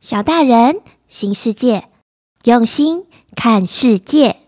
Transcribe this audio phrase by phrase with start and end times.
[0.00, 1.90] 小大人，新世界，
[2.44, 3.04] 用心
[3.36, 4.39] 看世界。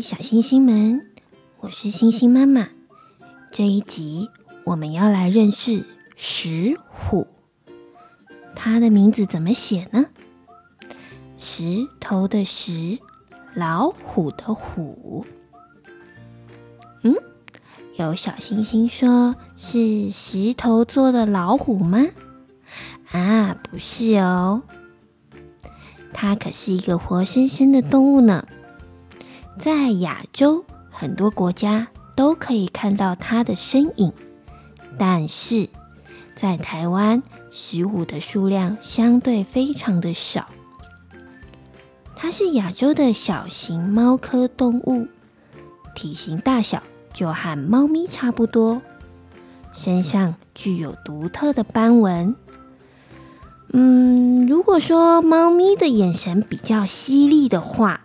[0.00, 1.06] 小星星们，
[1.60, 2.68] 我是星星妈妈。
[3.50, 4.30] 这一集
[4.64, 5.84] 我们要来认识
[6.16, 7.28] 石虎。
[8.54, 10.06] 它的名字怎么写呢？
[11.36, 12.98] 石头的石，
[13.54, 15.24] 老虎的虎。
[17.02, 17.14] 嗯，
[17.96, 22.06] 有小星星说是石头做的老虎吗？
[23.12, 24.62] 啊，不是哦，
[26.12, 28.46] 它可是一个活生生的动物呢。
[29.58, 34.12] 在亚洲，很多国家都可以看到它的身影，
[34.98, 35.68] 但是
[36.36, 40.48] 在台湾，石虎的数量相对非常的少。
[42.14, 45.08] 它是亚洲的小型猫科动物，
[45.94, 46.82] 体型大小
[47.12, 48.82] 就和猫咪差不多，
[49.72, 52.36] 身上具有独特的斑纹。
[53.72, 58.02] 嗯，如果说猫咪的眼神比较犀利的话，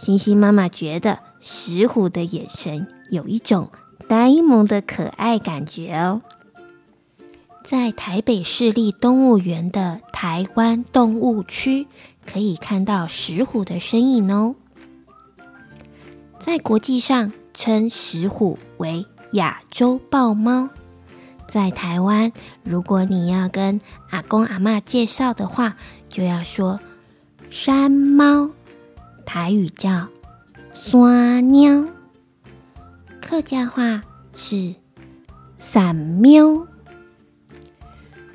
[0.00, 3.70] 星星妈妈觉得石虎的眼神有一种
[4.08, 6.22] 呆萌的可爱感觉哦。
[7.62, 11.86] 在台北市立动物园的台湾动物区，
[12.24, 14.54] 可以看到石虎的身影哦。
[16.38, 20.70] 在国际上称石虎为亚洲豹猫，
[21.46, 25.76] 在台湾，如果你要跟阿公阿嬷介绍的话，
[26.08, 26.80] 就要说
[27.50, 28.50] 山猫。
[29.32, 30.08] 台语叫
[30.74, 31.86] “山猫”，
[33.22, 34.02] 客家话
[34.34, 34.74] 是
[35.56, 36.66] “伞喵”，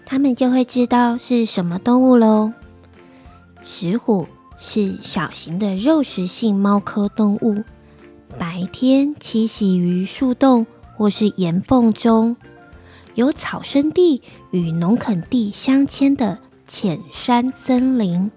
[0.07, 2.53] 他们就会知道是什么动物喽。
[3.65, 4.25] 石虎
[4.57, 7.65] 是小型的肉食性猫科动物，
[8.39, 12.37] 白天栖息于树洞或是岩缝中，
[13.15, 18.31] 有草生地与农垦地相牵的浅山森林。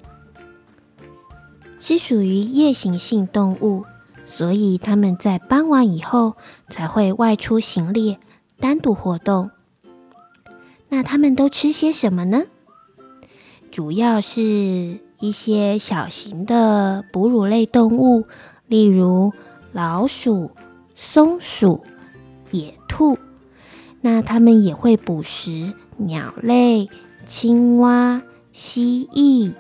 [1.78, 3.84] 是属于夜行性动物，
[4.26, 6.34] 所以它们在傍晚以后
[6.68, 8.18] 才会外出行猎，
[8.58, 9.50] 单独活动。
[10.88, 12.44] 那它们都吃些什么呢？
[13.70, 18.24] 主要是一些小型的哺乳类动物，
[18.66, 19.32] 例如
[19.72, 20.50] 老鼠、
[20.96, 21.84] 松鼠、
[22.50, 23.18] 野兔。
[24.00, 26.88] 那它们也会捕食鸟类、
[27.26, 28.22] 青蛙、
[28.52, 29.52] 蜥蜴、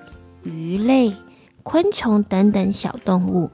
[0.42, 1.14] 鱼类。
[1.70, 3.50] 昆虫等等小动物，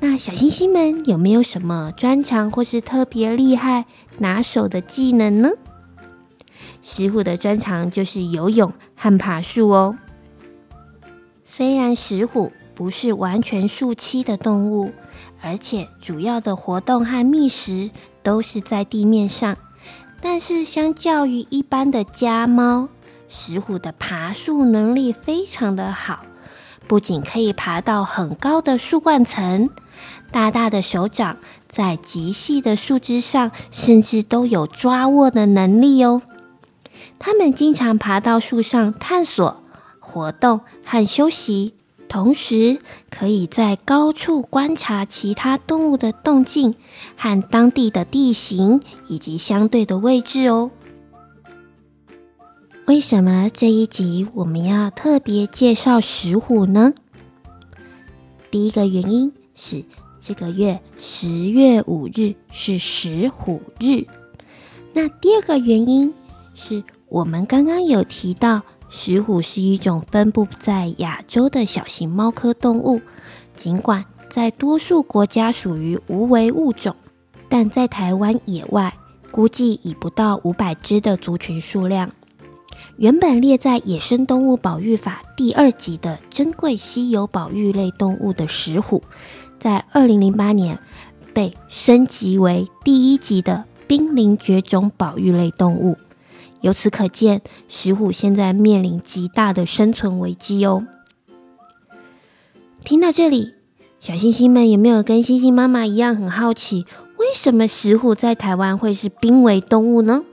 [0.00, 3.84] 那小星星们有没有什么专长或是特别厉害、
[4.16, 5.50] 拿手的技能呢？
[6.80, 9.98] 石虎的专长就是游泳和爬树哦。
[11.44, 14.92] 虽然石虎不是完全树栖的动物，
[15.42, 17.90] 而且主要的活动和觅食
[18.22, 19.58] 都是在地面上，
[20.22, 22.88] 但是相较于一般的家猫，
[23.28, 26.24] 石虎的爬树能力非常的好。
[26.88, 29.68] 不仅可以爬到很高的树冠层，
[30.32, 31.36] 大大的手掌
[31.70, 36.22] 在极细的树枝上，甚至都有抓握的能力哦。
[37.18, 39.62] 它们经常爬到树上探索、
[40.00, 41.74] 活动和休息，
[42.08, 42.78] 同时
[43.10, 46.74] 可以在高处观察其他动物的动静
[47.16, 50.70] 和当地的地形以及相对的位置哦。
[52.88, 56.94] 为什么这一集我们要特别介绍石虎呢？
[58.50, 59.84] 第一个原因是
[60.18, 64.06] 这个月十月五日是石虎日。
[64.94, 66.14] 那第二个原因
[66.54, 73.02] 是我们刚刚有提到，石虎是一种分布在亚洲的小型猫科动物，
[73.54, 76.96] 尽管在多数国家属于无危物种，
[77.50, 78.96] 但在台湾野外
[79.30, 82.10] 估计已不到五百只的族群数量。
[82.98, 89.04] 原本列在《野生动物保育法》第二级的珍贵稀有保育类动物的石虎，
[89.60, 90.80] 在二零零八年
[91.32, 95.96] 被升级为第一级的濒临绝种保育类动物。
[96.60, 100.84] 由此可见，石虎现在面临极大的生存危机哦。
[102.82, 103.54] 听到这里，
[104.00, 106.84] 小星星们有没有跟星星妈妈一样很好奇，
[107.16, 110.24] 为什么石虎在台湾会是濒危动物呢？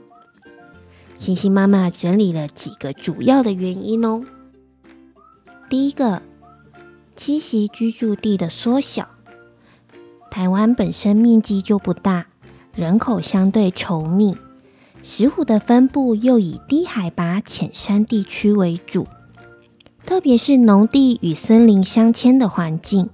[1.18, 4.22] 星星妈妈整理了几个主要的原因哦。
[5.68, 6.22] 第一个，
[7.16, 9.08] 栖息居住地的缩小。
[10.30, 12.26] 台湾本身面积就不大，
[12.74, 14.36] 人口相对稠密，
[15.02, 19.08] 石虎的分布又以低海拔浅山地区为主，
[20.04, 23.08] 特别是农地与森林相牵的环境，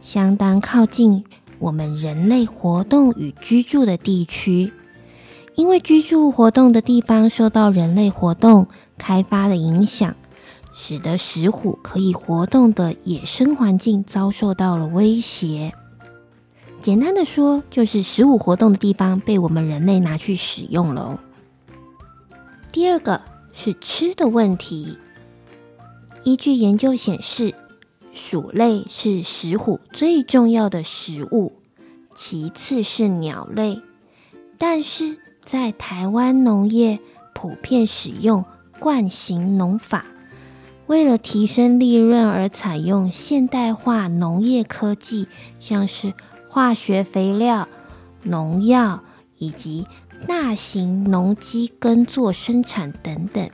[0.00, 1.24] 相当靠近
[1.58, 4.72] 我们人类活动与居住的地区。
[5.58, 10.14] 因为居住活动的地方受到人类活动开发的影响，
[10.72, 15.74] 使得石虎可以活动的野生环境遭受到了威胁。
[16.80, 21.18] 简单的说，就是石虎活动的地方被我们人类拿去使用了。
[22.70, 23.20] 第二个
[23.52, 24.96] 是吃的问题。
[26.22, 27.52] 依据研究显示，
[28.14, 31.54] 鼠类是石虎最重要的食物，
[32.14, 33.82] 其次是鸟类。
[34.56, 36.98] 但是在台湾农业
[37.32, 38.44] 普遍使用
[38.78, 40.04] 惯行农法，
[40.86, 45.26] 为了提升利润而采用现代化农业科技，
[45.58, 46.12] 像是
[46.50, 47.66] 化学肥料、
[48.24, 49.02] 农药
[49.38, 49.86] 以及
[50.26, 53.48] 大型农机耕作生产等等，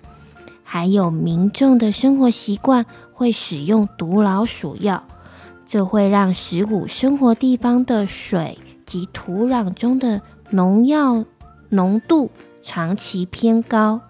[0.64, 5.04] 还有民众的生活习惯会使用毒老鼠药，
[5.64, 11.24] 这会让石虎生活地方的水及土壤中的农药
[11.74, 12.30] 浓度
[12.62, 14.00] 长期偏高。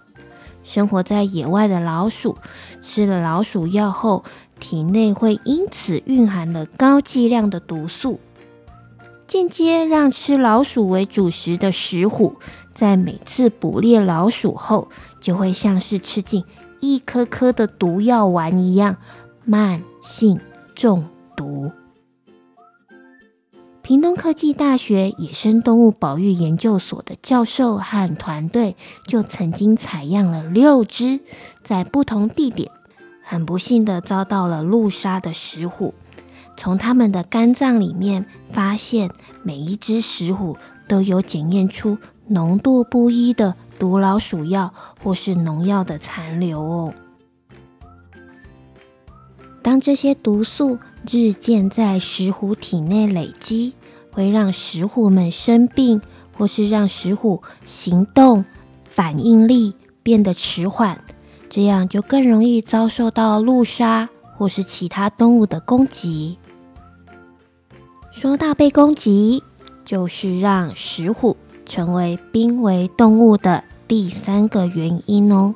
[0.62, 2.38] 生活在野外的老鼠
[2.80, 4.24] 吃了老鼠药后，
[4.60, 8.20] 体内会因此蕴含了高剂量的毒素。
[9.26, 12.36] 间接让吃老鼠为主食的石虎，
[12.74, 14.88] 在每次捕猎老鼠后，
[15.20, 16.44] 就会像是吃进
[16.80, 18.96] 一颗颗的毒药丸一样，
[19.44, 20.38] 慢性
[20.74, 21.04] 中
[21.36, 21.72] 毒。
[23.84, 28.76] 屏东科技大学野生动物保育研究所的教授和团队，
[29.06, 31.20] 就曾经采样了六只
[31.62, 32.70] 在不同地点，
[33.22, 35.92] 很不幸的遭到了路杀的石虎。
[36.56, 39.10] 从他们的肝脏里面发现，
[39.42, 40.56] 每一只石虎
[40.88, 41.98] 都有检验出
[42.28, 44.72] 浓度不一的毒老鼠药
[45.02, 46.94] 或是农药的残留哦。
[49.60, 50.78] 当这些毒素
[51.10, 53.74] 日渐在石虎体内累积，
[54.10, 56.00] 会让石虎们生病，
[56.36, 58.44] 或是让石虎行动
[58.88, 61.04] 反应力变得迟缓，
[61.50, 66.38] 这样就更容易遭受到路杀或是其他动物的攻击。
[68.10, 69.42] 说到被攻击，
[69.84, 71.36] 就是让石虎
[71.66, 75.54] 成为濒危动物的第三个原因哦。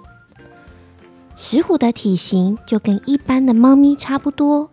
[1.36, 4.70] 石虎的体型就跟一般的猫咪差不多，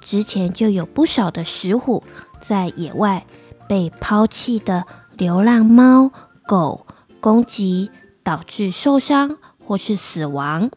[0.00, 2.02] 之前就有不少的石虎
[2.40, 3.26] 在野外
[3.68, 4.84] 被抛弃的
[5.16, 6.10] 流浪猫
[6.46, 6.86] 狗
[7.20, 7.90] 攻击，
[8.22, 10.70] 导致受伤或是死亡。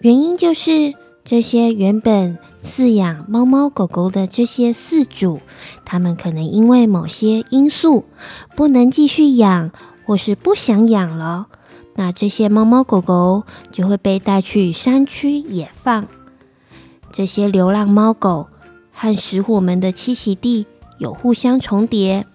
[0.00, 0.94] 原因就是
[1.24, 5.40] 这些原本饲养猫猫狗狗的这些饲主，
[5.84, 8.04] 他们可能因为某些因素
[8.56, 9.70] 不能继续养，
[10.04, 11.48] 或是不想养了，
[11.94, 16.08] 那这些猫猫狗狗就会被带去山区野放。
[17.12, 18.48] 这些流浪猫狗
[18.92, 20.66] 和石虎们的栖息地
[20.98, 22.26] 有互相重叠，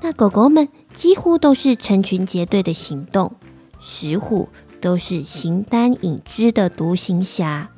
[0.00, 3.32] 那狗狗们几乎都是成群结队的行动，
[3.80, 4.48] 石虎
[4.80, 7.70] 都是形单影只的独行侠。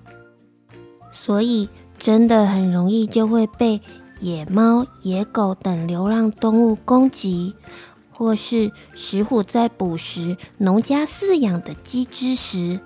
[1.11, 1.69] 所以，
[1.99, 3.81] 真的很容易就会被
[4.21, 7.55] 野猫、野狗等流浪动物攻击，
[8.11, 12.81] 或是石虎在捕食农家饲养的鸡只时，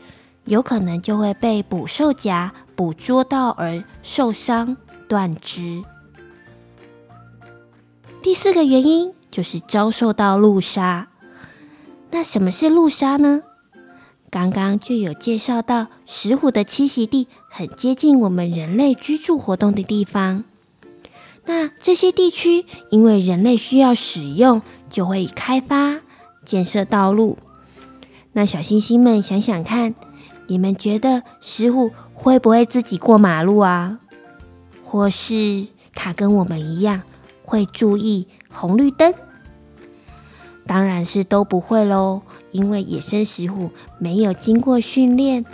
[0.45, 4.77] 有可能就会被捕兽夹捕捉到而受伤
[5.09, 5.83] 断肢。
[8.23, 11.09] 第四个原因就是遭受到路杀。
[12.11, 13.43] 那什么是路杀呢？
[14.31, 20.45] 刚刚就有介绍到，石虎的栖息地很接近我们人类居住活动的地方。
[21.45, 26.01] 那这些地区因为人类需要使用，就会开发、
[26.45, 27.39] 建设道路。
[28.33, 29.95] 那小星星们想想看，
[30.49, 33.99] 你们觉得石虎会不会自己过马路啊？
[34.83, 37.03] 或是它跟我们一样
[37.45, 39.15] 会注意红绿灯？
[40.67, 42.23] 当然是都不会喽。
[42.53, 45.45] 因为野生石虎没有经过训练，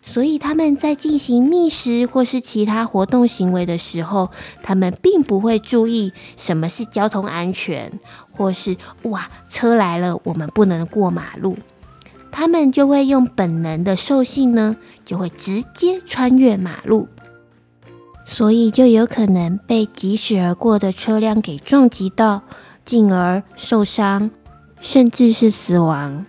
[0.00, 4.30] 所以他们在进行觅食或是其他活动行为的时候，
[4.62, 7.98] 他们并不会注意什么是交通安全，
[8.30, 11.58] 或是哇，车来了，我们不能过马路。
[12.42, 17.06] 他们就会用本能的兽性呢，就会直接穿越马路，
[18.26, 22.42] 所以就有可能被疾驶而过的车辆给撞击到，
[22.84, 24.32] 进而受伤，
[24.80, 26.26] 甚至是死亡。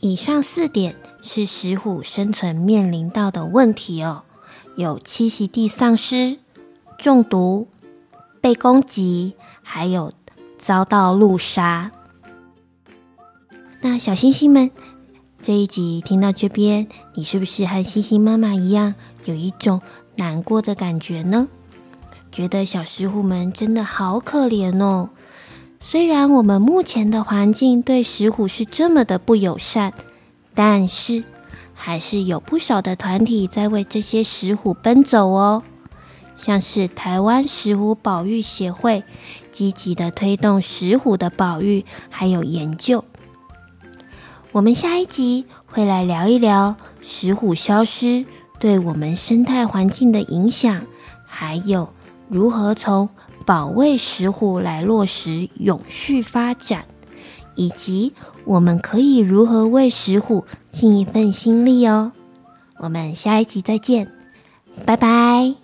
[0.00, 4.22] 以上四点是石虎生存面临到的问题哦，
[4.76, 6.38] 有栖息地丧失、
[6.96, 7.68] 中毒、
[8.40, 10.10] 被攻击，还有
[10.58, 11.92] 遭到路杀。
[13.84, 14.70] 那小星星们，
[15.42, 19.80] 这一集听到这边，你是不是和星星妈妈一样，有一种
[20.14, 21.48] 难过的感觉呢？
[22.30, 25.10] 觉得小石虎们真的好可怜哦。
[25.80, 29.92] 虽然我们目前的环境对石虎是这么的不友善，
[30.54, 31.24] 但是
[31.74, 35.64] 还是有不少的团体在为这些石虎奔走哦。
[36.36, 39.02] 像是台湾石虎保育协会，
[39.50, 43.04] 积极的推动石虎的保育还有研究。
[44.52, 48.26] 我们下一集会来聊一聊石虎消失
[48.60, 50.84] 对我们生态环境的影响，
[51.26, 51.88] 还有
[52.28, 53.08] 如何从
[53.46, 56.84] 保卫石虎来落实永续发展，
[57.54, 58.12] 以及
[58.44, 62.12] 我们可以如何为石虎尽一份心力哦。
[62.76, 64.12] 我们下一集再见，
[64.84, 65.61] 拜拜。